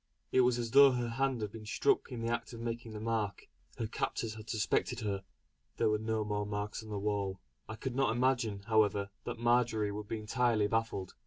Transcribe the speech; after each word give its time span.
It 0.31 0.41
was 0.41 0.57
as 0.57 0.71
though 0.71 0.93
her 0.93 1.09
hand 1.09 1.41
had 1.41 1.51
been 1.51 1.67
struck 1.67 2.11
in 2.11 2.23
the 2.23 2.31
act 2.33 2.53
of 2.53 2.59
making 2.59 2.93
the 2.93 2.99
mark. 2.99 3.47
Her 3.77 3.85
captors 3.85 4.33
had 4.33 4.49
suspected 4.49 5.01
her. 5.01 5.23
There 5.77 5.91
were 5.91 5.99
no 5.99 6.23
more 6.25 6.47
marks 6.47 6.81
on 6.81 6.89
the 6.89 6.97
wall. 6.97 7.39
I 7.69 7.75
could 7.75 7.93
not 7.95 8.09
imagine, 8.11 8.61
however, 8.63 9.11
that 9.25 9.37
Marjory 9.37 9.91
would 9.91 10.07
be 10.07 10.17
entirely 10.17 10.65
baffled. 10.65 11.13